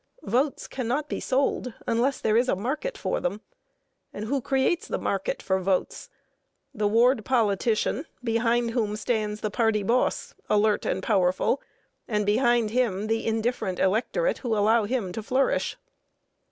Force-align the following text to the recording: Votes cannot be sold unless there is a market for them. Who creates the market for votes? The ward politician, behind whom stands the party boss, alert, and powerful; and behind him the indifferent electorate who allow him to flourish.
Votes 0.23 0.65
cannot 0.67 1.07
be 1.09 1.19
sold 1.19 1.75
unless 1.85 2.19
there 2.19 2.35
is 2.35 2.49
a 2.49 2.55
market 2.55 2.97
for 2.97 3.19
them. 3.19 3.41
Who 4.15 4.41
creates 4.41 4.87
the 4.87 4.97
market 4.97 5.43
for 5.43 5.59
votes? 5.59 6.09
The 6.73 6.87
ward 6.87 7.23
politician, 7.23 8.07
behind 8.23 8.71
whom 8.71 8.95
stands 8.95 9.41
the 9.41 9.51
party 9.51 9.83
boss, 9.83 10.33
alert, 10.49 10.87
and 10.87 11.03
powerful; 11.03 11.61
and 12.07 12.25
behind 12.25 12.71
him 12.71 13.05
the 13.05 13.27
indifferent 13.27 13.77
electorate 13.77 14.39
who 14.39 14.57
allow 14.57 14.85
him 14.85 15.11
to 15.11 15.21
flourish. 15.21 15.77